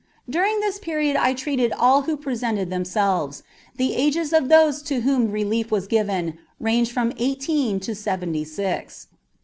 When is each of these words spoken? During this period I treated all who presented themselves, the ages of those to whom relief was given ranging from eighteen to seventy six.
During 0.27 0.61
this 0.61 0.79
period 0.79 1.15
I 1.15 1.35
treated 1.35 1.71
all 1.73 2.01
who 2.01 2.17
presented 2.17 2.71
themselves, 2.71 3.43
the 3.77 3.93
ages 3.93 4.33
of 4.33 4.49
those 4.49 4.81
to 4.81 5.01
whom 5.01 5.29
relief 5.31 5.69
was 5.71 5.85
given 5.85 6.39
ranging 6.59 6.91
from 6.91 7.13
eighteen 7.19 7.79
to 7.81 7.93
seventy 7.93 8.43
six. 8.43 9.09